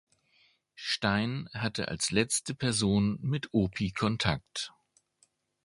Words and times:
Stein 0.73 1.47
hatte 1.53 1.89
als 1.89 2.09
letzte 2.09 2.55
Person 2.55 3.19
mit 3.21 3.53
Opi 3.53 3.91
Kontakt. 3.91 4.73